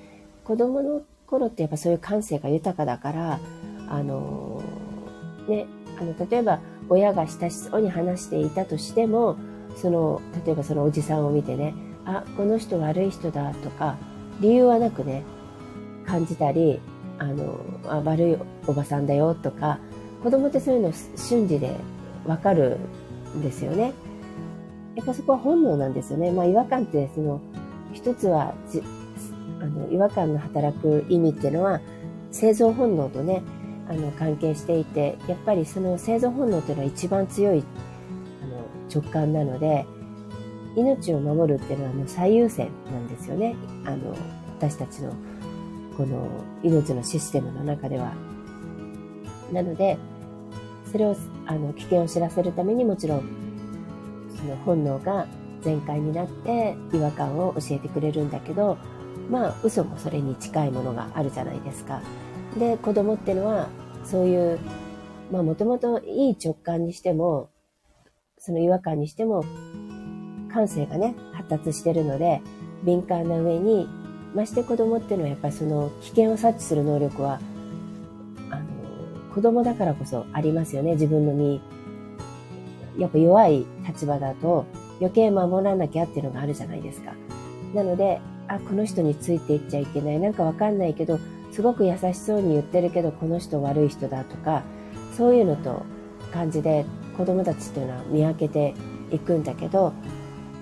[0.45, 3.39] 子供の頃ってやっぱそういう感性が豊かだから、
[3.89, 4.63] あの
[5.49, 5.67] ね、
[5.99, 9.35] あの例えば親が親しそうに話していたとしても
[9.75, 11.73] その例えばそのおじさんを見てね
[12.05, 13.97] あこの人悪い人だとか
[14.39, 15.23] 理由はなくね
[16.07, 16.79] 感じたり
[17.19, 19.79] あのあ悪いおばさんだよとか
[20.23, 21.75] 子供ってそういうの瞬時で
[22.25, 22.77] わかる
[23.35, 23.93] んですよね。
[24.95, 26.31] やっぱそこは本能なんですよね。
[26.31, 27.39] まあ違和感ってその
[27.93, 28.55] 一つは
[29.61, 31.81] あの違和感の働く意味っていうのは
[32.31, 33.43] 生存本能とね
[33.89, 37.63] あの関係していてやっぱりその生存本能というのは一番強い
[38.43, 39.85] あの直感なので
[40.75, 44.15] 命を守るっていうのはもう最優先なんですよねあの
[44.59, 45.13] 私たちの
[45.97, 46.29] この
[46.63, 48.13] 命のシステムの中では。
[49.51, 49.97] なので
[50.91, 53.23] それをあの危険を知らせるためにもちろん
[54.37, 55.25] その本能が
[55.61, 58.77] 全開になって違和感を教えてくれるんだけど
[59.29, 62.01] まあ嘘もそれに近いものがあるじゃないですか。
[62.57, 63.69] で子供ってのは
[64.03, 64.59] そういう
[65.31, 67.49] まあもともといい直感にしても
[68.37, 69.43] その違和感にしても
[70.53, 72.41] 感性がね発達してるので
[72.83, 73.87] 敏感な上に
[74.37, 77.39] まして子供っていうのはやっぱりその危険を察知する能力は
[78.51, 78.65] あの
[79.33, 80.93] 子供だからこそありますよね。
[80.93, 81.59] 自分の身。
[82.97, 84.65] やっぱ弱い立場だと
[84.99, 87.13] 余計守らなきゃっていうのがあるじゃないですか。
[87.73, 90.19] なのであこの人についていっちゃいけない。
[90.19, 91.19] なんかわかんないけど
[91.51, 94.61] すごく優しそうに言ってるけどこの人悪い人だとか
[95.15, 95.83] そういうのと
[96.31, 96.85] 感じで
[97.17, 98.75] 子供たちっていうのは見分けて
[99.11, 99.93] いくんだけど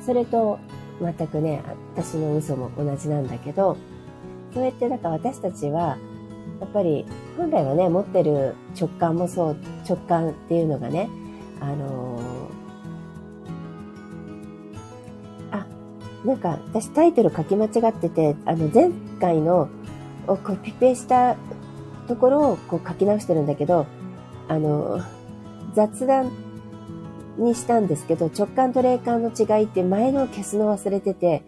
[0.06, 0.60] それと
[1.02, 1.64] 全くね
[1.96, 3.78] 私の嘘も同じなんだけど
[4.54, 5.98] そうやってだか私たちは
[6.60, 7.06] やっぱり
[7.38, 11.10] 本来はね持ってる直感もそう直感っていうのがね
[11.60, 15.66] あのー、あ
[16.26, 19.70] なんか私タイトル書き間違っててあの前回の
[20.28, 21.36] をコピペした
[22.08, 23.86] ところをこう書き直してるんだけど、
[24.48, 25.02] あの、
[25.74, 26.32] 雑談
[27.38, 31.44] にしたんですけど、直感と霊感の違いって前の消すの忘れてて、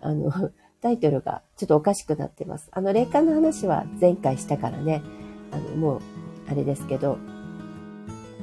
[0.00, 0.30] あの、
[0.80, 2.68] タイトルがちょっとおかしくなってます。
[2.72, 5.02] あの、霊感の話は前回したからね、
[5.50, 6.00] あの、もう、
[6.46, 7.16] あれですけど、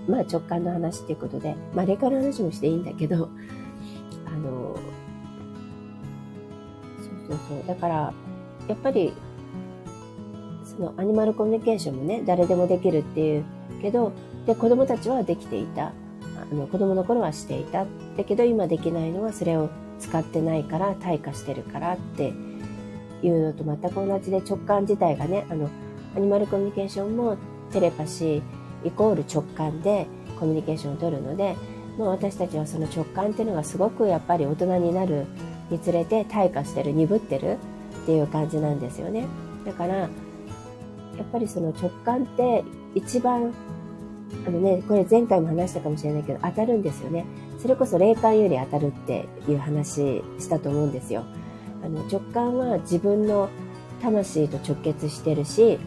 [0.08, 3.30] まあ直感の話っていうことで、まあ霊感の話もしていいんだけど、
[4.26, 4.76] あの、
[6.98, 7.68] そうそうそう。
[7.68, 8.14] だから、
[8.68, 9.14] やっぱり
[10.64, 13.44] そのアニマルコミュニケーションもね、誰でもできるっていう
[13.82, 14.14] けど、
[14.46, 15.92] で、子供たちはできていた。
[16.52, 17.86] あの子供の頃はしていた。
[18.18, 22.34] だけど今できないのはそれを使ってないから退化してるからって
[23.24, 25.70] いうのと全く同じで直感自体がね、あの、
[26.16, 27.38] アニマルコミュニケーションも
[27.72, 30.08] テレパシーイコール直感で
[30.40, 31.56] コミュニケーションを取るので、
[31.98, 35.26] もう私たちはその直感っていうのがすごくやっぱり大人になる
[35.70, 37.58] につれて退化してる、鈍ってる
[38.04, 39.26] っていう感じなんですよね。
[39.66, 40.10] だから、やっ
[41.32, 42.64] ぱりその直感って
[42.96, 43.54] 一番、
[44.46, 47.26] あのね、これ前回も話したかもしれないけど、当たるんですよね。
[47.60, 51.24] それこそ霊感より当たるっていう話したと思うんですよ。
[51.84, 53.50] あの直感は自分の
[54.02, 55.80] 魂と直結してるし、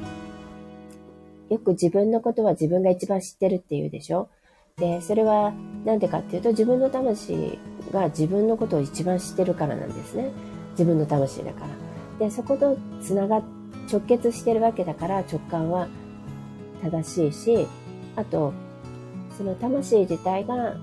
[1.51, 4.29] よく自分のことは自分が一番知ってるっていうでしょ
[4.77, 5.53] で、それは
[5.85, 7.59] なんでかっていうと自分の魂
[7.93, 10.33] が自分のことを一番知ってるからなんですね。
[10.73, 11.61] 自分の魂だか
[12.19, 12.27] ら。
[12.27, 13.43] で、そことつながっ、
[13.91, 15.89] 直結してるわけだから直感は
[16.83, 17.67] 正しいし、
[18.17, 18.53] あと、
[19.37, 20.77] その魂自体が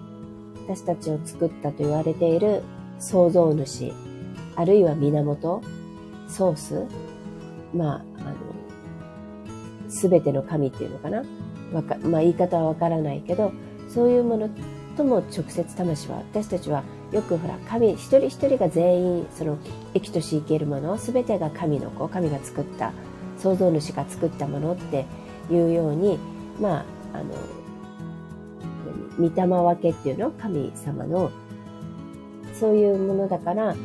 [0.67, 2.62] 私たちを作ったと言われている
[3.00, 3.91] 創造主、
[4.56, 5.62] あるいは源、
[6.28, 6.86] ソース、
[7.74, 11.24] まあ、あの、すべての神っていうのかな？
[11.74, 13.52] わか、まあ言い方はわからないけど、
[13.89, 14.50] そういうもの
[14.98, 19.58] とも直接魂は、私たちはよくほら、神、一人一人が全員、その、
[19.94, 22.91] 生きとし生けるもの、すべてが神の子、神が作った、
[23.38, 25.06] 創造主が作ったものって
[25.50, 26.20] いうように、
[26.60, 27.34] まあ、あの、
[29.17, 30.32] 御霊分けっていうの？
[30.32, 31.32] 神様の、
[32.54, 33.76] そういうものだから、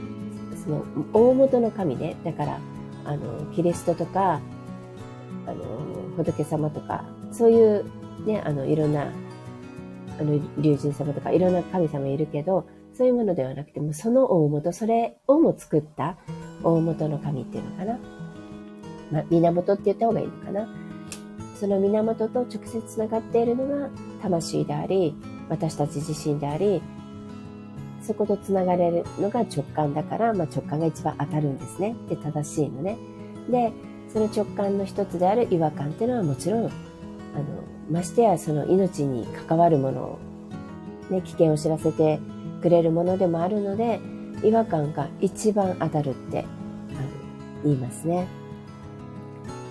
[0.65, 2.59] その、大元の神ね、だから、
[3.05, 4.41] あの、キリストとか、
[5.47, 5.65] あの、
[6.17, 7.85] 仏様とか、そういう
[8.27, 9.13] ね、あの、いろんな
[10.19, 16.17] あの、竜神様とかいろんな神様いるけど、そういうものではなくても、その大元、それをも作った
[16.63, 17.99] 大元の神っていうのかな？
[19.13, 20.67] まあ、源って言った方がいいのかな？
[21.59, 23.89] その源と直接つながっているのが
[24.23, 25.15] 魂であり、
[25.49, 26.83] 私たち自身であり、
[28.03, 31.97] そことつながれるのが直感だから、まあ、直感が一番当たるんですね。
[32.09, 32.97] で、正しいのね。
[33.51, 33.73] で、
[34.13, 36.73] その直感の一つである違和感っていうのはもちろん、あの、
[37.91, 40.19] ましてやその命に関わるものを、
[41.11, 42.21] ね、危険を知らせて
[42.63, 44.01] くれるものでもあるので、
[44.45, 46.45] 違和感が一番当たるって
[47.65, 48.27] 言いますね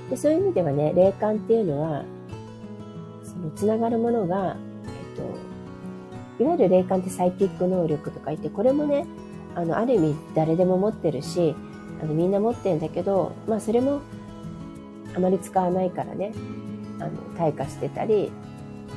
[0.09, 0.17] で。
[0.17, 2.03] そういう意味ではね、霊感っていうのは、
[3.23, 9.05] そのつながるものが、えっと、いわゆる霊感ってサイキック能力とか言って、これもね、
[9.55, 11.55] あの、ある意味誰でも持ってるし、
[12.01, 14.01] あのみんな持ってるんだけど、まあそれも
[15.15, 16.33] あまり使わないからね、
[16.99, 18.31] あの退化してたり、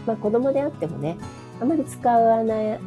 [0.07, 1.17] まあ、子供であってもね
[1.61, 2.79] あまり使わない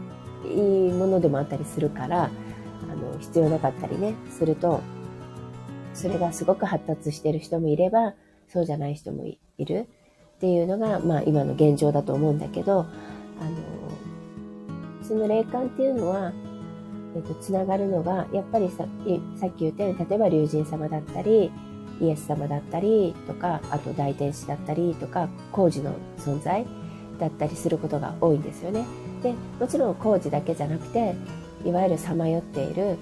[0.94, 4.82] ものでもあったりするからあの必要なかったりねすると
[5.94, 8.14] それがすごく発達してる人もいれば
[8.48, 9.88] そうじゃない人もいる
[10.38, 12.88] っていうのが、まあ、今の現状だと思うんだけどあの
[15.04, 16.32] その霊感っていうのは
[17.16, 18.86] えっと、つながるのが、やっぱりさ
[19.40, 21.52] さっき言ったように、例えば竜神様だったり、
[22.00, 26.66] イエス様だったりとか、あと大天使だったりとか、工事の存在
[27.20, 28.86] だったりすることが多いんですよね。
[29.22, 31.16] で、もちろん工事だけじゃなくて、
[31.66, 32.98] いわゆるさまよっている、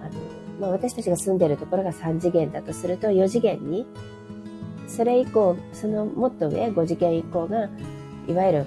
[0.00, 0.10] あの、
[0.62, 3.84] まあ、私たちが住んでるところが3次元だとすると4次元に、
[4.86, 7.68] それ以降、そのもっと上5次元以降が、
[8.28, 8.66] いわゆる、ね、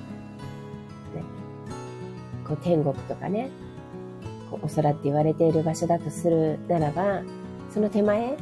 [2.45, 3.49] こう天国とかね、
[4.51, 7.21] こうお空って言われている場所だとするならば、
[7.73, 8.36] その手前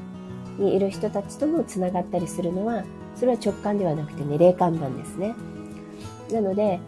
[0.58, 2.84] にいる人たちともつながったりするのは、
[3.16, 5.36] それは直感ではなくてね、霊感なんですね。
[6.32, 6.80] なので、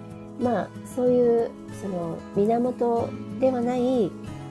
[0.42, 3.08] まあ、そういう、その、源
[3.40, 4.10] ではない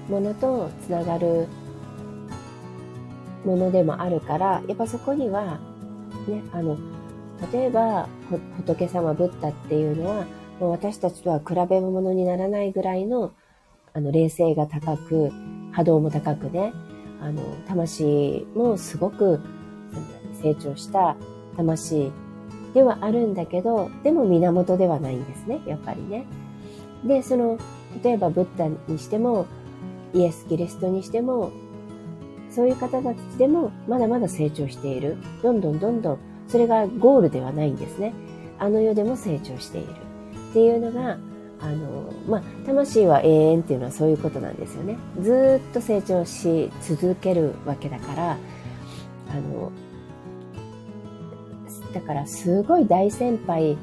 [0.08, 1.48] ものとつながる
[3.44, 5.58] ものでもあるから、やっぱそこには、
[6.28, 6.76] ね、あの、
[7.52, 8.08] 例えば、
[8.56, 10.26] 仏様、ブッダっていうのは、
[10.60, 13.32] もう私たちとは比べ物にならないぐらいの、
[13.92, 15.30] あの、霊性が高く、
[15.72, 16.72] 波動も高くね、
[17.20, 19.40] あの、魂もすごく
[20.42, 21.16] 成長した
[21.56, 22.12] 魂
[22.74, 26.26] ではあるんだけど、でも源ではないんですね、やっぱりね。
[27.04, 27.58] で、その、
[28.02, 29.46] 例えばブッダにしても、
[30.12, 31.50] イエス・キリストにしても、
[32.54, 35.16] そういう方たちでもまだまだ成長している。
[35.42, 38.14] どんどんどんどん、それがゴールではないんですね。
[38.58, 39.90] あの世でも成長している。
[40.50, 41.18] っていうのが、
[41.60, 44.96] あの、まあ、魂は永遠っていうのはそういうことなんですよね。
[45.20, 48.36] ずっと成長し続けるわけだから、あ
[49.34, 49.72] の、
[51.92, 53.76] だからすごい大先輩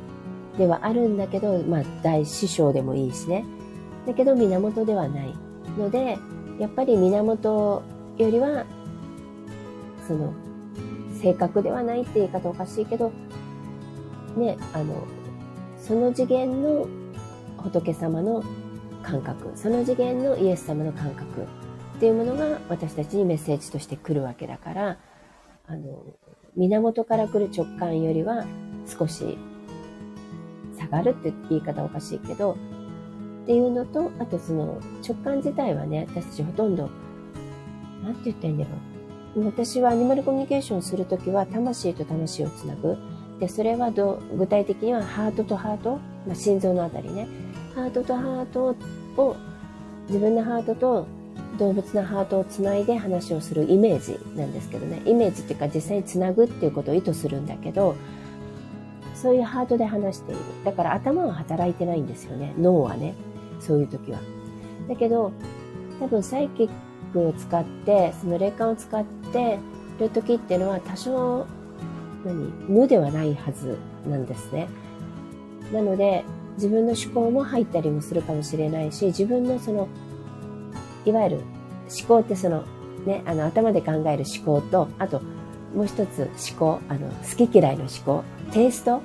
[0.58, 3.44] ではあるんだけど、まあ、大師匠でもいいしね。
[4.08, 5.34] だけど源ではない
[5.78, 6.18] ので、
[6.60, 7.84] やっぱり源
[8.22, 8.66] よりは、
[10.08, 10.34] その、
[11.22, 13.12] 正確ではないって言い方おかしいけど、
[14.36, 15.06] ね、あの、
[15.78, 16.88] その次元の
[17.58, 18.44] 仏様の
[19.04, 24.98] 感覚、その次元のイエス様の感覚っていうものが私たちにメッセージとして来るわけだから、
[25.68, 26.04] あの、
[26.56, 28.46] 源から来る直感よりは
[28.88, 29.38] 少し
[30.78, 32.58] 下がるって言い方おかしいけど、
[33.44, 36.90] っていうのと、あとその直感自体はね、私たちほとんど、
[38.04, 38.72] なんて言ったらいいんだろ
[39.36, 39.46] う。
[39.46, 42.98] 私はアニマルコミュニケーションするときは魂と魂をつなぐ。
[43.40, 45.98] で、それはど具体的にはハートとハート、
[46.28, 47.28] まあ、心臓のあたりね。
[47.74, 48.76] ハートとハート
[49.18, 49.36] を、
[50.08, 51.08] 自分のハートと
[51.58, 55.02] 動物のハートをつないで話をするイメージなんですけどね。
[55.06, 57.96] イメージっていうか実際につなぐっていうことを意図するんだけど、
[59.16, 60.42] そういうハートで話している。
[60.66, 62.54] だから頭は働いてないんですよね。
[62.60, 63.14] 脳はね。
[63.60, 64.20] そういう時は。
[64.90, 65.32] だけど、
[66.00, 66.70] 多分サイキッ
[67.20, 69.04] を使って、その霊感を使っ
[69.34, 69.60] て
[70.00, 71.46] る時っていうのは多少、
[72.24, 72.52] 何？
[72.68, 74.70] 無ではないはずなんですね。
[75.74, 76.24] なので、
[76.56, 79.88] 自分の思考も入ったりもするかもしれないし、自分のその、
[81.06, 81.38] いわゆる
[82.00, 82.64] 思考ってその、
[83.06, 85.22] ね、あの頭で考える思考と、あと
[85.74, 89.02] もう一つ思考、あの好き嫌いの思考、テイストっ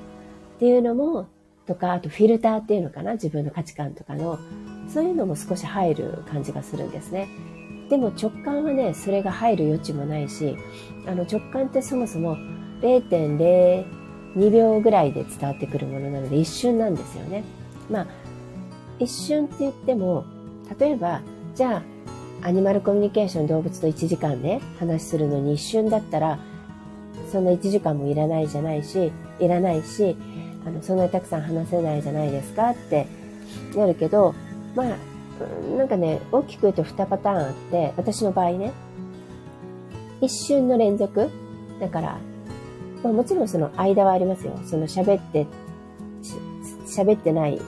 [0.58, 1.28] ていうのも、
[1.66, 4.38] とか、あとフィルターっていうのかな、自分の価値観とかの、
[4.88, 7.28] そういうのも少し入る感じがするんですね。
[7.88, 10.56] でも直感はね、それが入る余地もないし、
[11.06, 12.36] あの直感ってそもそも
[12.80, 17.44] 0.02秒ぐらいで伝わってくるものなので一瞬なんですよね。
[17.90, 18.06] まあ、
[18.98, 20.24] 一瞬って言っても、
[20.78, 21.22] 例えば、
[21.54, 21.82] じゃあ、
[22.42, 26.38] アニマルコミュニケーション動物と1時間ね、話するのに一瞬だったら、
[27.30, 30.16] そんな1時間もいらないじゃないし、いらないし、
[30.66, 33.06] あの、そんなにたくさん話せないじゃないですかって
[33.74, 34.34] なるけど、
[34.74, 34.96] まあ、
[35.76, 38.72] なんかね、大きく言うと2パターンあって、私の場合ね、
[40.20, 41.30] 一瞬の連続
[41.80, 42.18] だから、
[43.02, 44.58] まあ、もちろんその間はありますよ。
[44.64, 45.46] その喋って、
[46.86, 47.60] 喋ってない、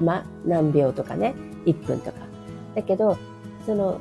[0.00, 1.34] ま、何秒とかね、
[1.64, 2.18] 1分とか。
[2.74, 3.16] だけど、
[3.64, 4.00] その、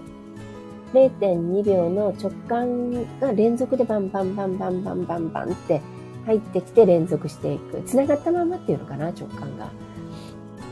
[0.93, 5.81] 0.2秒の直感が連続でバンバンバンバンバンバンバンって
[6.25, 7.81] 入ってきて連続していく。
[7.83, 9.69] 繋がったままっていうのかな、直感が。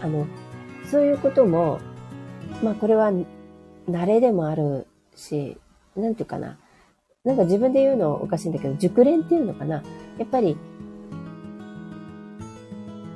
[0.01, 0.25] あの、
[0.89, 1.79] そういうことも、
[2.61, 3.11] まあこれは
[3.89, 5.57] 慣れでもあるし、
[5.95, 6.57] なんていうかな。
[7.23, 9.83] なんか自分で言うのおかしいんだけど、熟練っていうのかな。
[10.17, 10.57] やっぱり、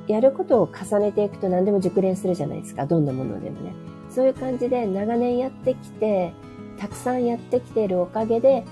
[0.06, 2.86] やることを重ねていくと何でも熟練するじゃないですか。
[2.86, 3.74] どんなものでもね。
[4.08, 6.32] そういう感じで長年やってきて、
[6.78, 8.64] たくさんやってきているおかげで、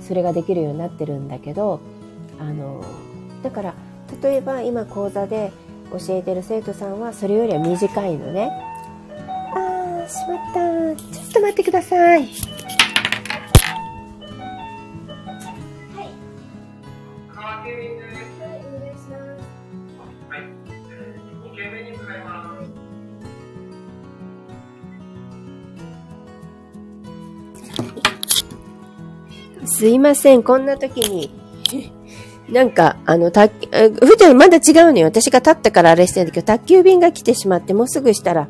[0.00, 1.80] それができるようになってるんだけど、
[2.38, 2.82] あの、
[3.42, 3.74] だから、
[4.22, 5.52] 例えば今講座で
[5.90, 8.50] 教えてる生徒さんはそれよりは短いのね。
[10.08, 10.96] しまった。
[10.96, 12.28] ちょっと待ってください。
[29.78, 31.30] すいません、こんな時に。
[32.50, 35.06] なんか、あの、た、普段まだ違うのよ。
[35.06, 38.48] 私が立ったからあれしてるんだけど、宅急便が来てしまって、もうすぐしたら、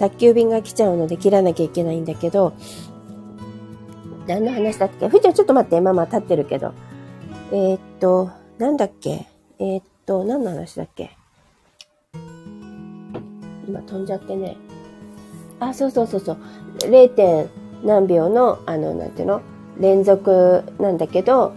[0.00, 2.54] 宅急便が来ちゃうので切らなきゃいけないんだけど、
[4.26, 5.08] 何の話だっけ？
[5.08, 6.72] ふーちゃんちょっと待って、ママ立ってるけど。
[7.52, 9.26] えー、っと、なんだっけ？
[9.58, 11.10] えー、っと、何の話だっけ？
[13.68, 14.56] 今飛んじゃってね。
[15.58, 16.38] あ、そうそうそうそう。
[16.78, 17.08] 0.
[17.10, 17.50] 点
[17.84, 19.42] 何秒の、あの、なんていうの？
[19.78, 21.52] 連続なんだけど、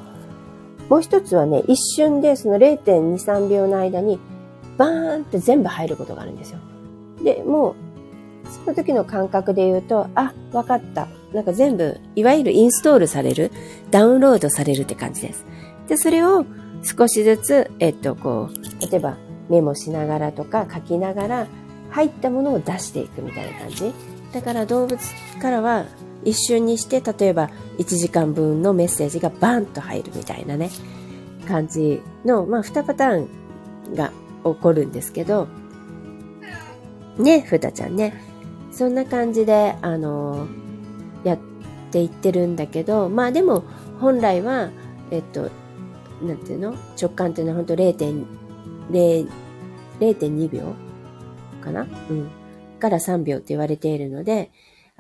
[0.90, 4.20] もう一つはね、一瞬でその0.2、3秒の間に、
[4.78, 6.60] バーンって全部入ることがあるんですよ。
[7.24, 7.76] で、もう、
[8.50, 11.08] その時の感覚で言うと、あ、わかった。
[11.34, 13.52] なんか全部、いわゆるインストールされる、
[13.92, 15.46] ダウンロードされるって感じです。
[15.88, 16.46] で、それを
[16.84, 19.18] 少しずつ、えっと、こう、例えば
[19.50, 21.48] メモしながらとか書きながら、
[21.90, 23.94] 入ったものを出していくみたいな感じ。
[24.34, 25.00] だから動物
[25.40, 25.86] からは
[26.26, 30.72] 一瞬にして、例えば1時間分のメッセージがバンと入るみたいなね、
[31.48, 33.28] 感じの、まあ2パター
[33.92, 34.12] ンが
[34.44, 35.48] 起こるんですけど、
[37.18, 38.33] ね、ふたちゃんね。
[38.74, 40.48] そんな感じで、あの
[41.24, 41.40] やっ
[41.92, 43.64] ていってるんだけど、まあでも
[44.00, 44.72] 本来は、
[45.12, 45.52] えっと、
[46.22, 46.76] なんていうの？
[47.00, 50.74] 直感っていうのは本当0.2秒
[51.62, 51.86] かな？
[52.10, 52.32] うん。
[52.80, 54.52] から3秒って言われているので、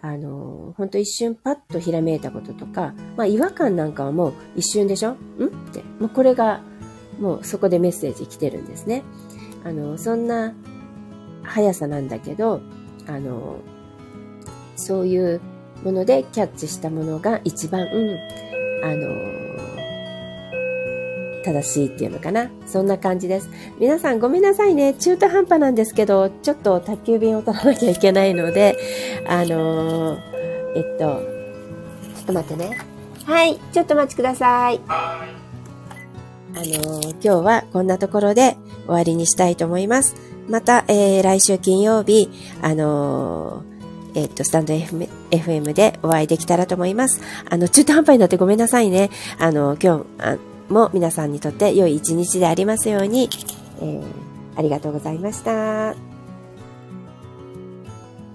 [0.01, 5.11] あの、本当一瞬パッとひらめいたこととか、まあ違和感なんかはもう一瞬でしょ？
[5.11, 5.15] ん？
[5.15, 5.17] っ
[5.73, 5.83] て。
[5.99, 6.61] もうこれが、
[7.19, 9.03] もうそこでメッセージ来てるんですね。
[9.63, 10.53] あの、そんな
[11.43, 12.61] 速さなんだけど、
[13.07, 13.57] あの、
[14.75, 15.41] そういう
[15.83, 17.87] ものでキャッチしたものが一番、
[18.83, 19.43] あの、
[21.43, 22.49] 正しいっていうのかな。
[22.65, 23.49] そんな感じです。
[23.79, 24.93] 皆さんごめんなさいね。
[24.93, 28.77] 中途半端なんですけど、ちょっと宅急便を取らなきゃいけないので、
[29.27, 30.19] あのー、
[30.75, 31.21] えっと、
[32.15, 32.77] ちょっと待ってね。
[33.25, 34.79] はい、ちょっとお待ちください。
[34.87, 35.27] あ
[36.55, 40.15] のー、今日はこんなところで終わりにしたいと思います。
[40.49, 42.29] また、えー、来週金曜日、
[42.61, 47.21] あのー、えっと、スタンド FM, FM でお会いできたらと思います。
[47.49, 49.09] あの、中途半端になってごめんなさいね。
[49.39, 50.39] あの、今日
[50.69, 53.29] も皆さんにとって良い一日でありますように、
[53.81, 54.03] えー、
[54.55, 56.12] ありがとうございました。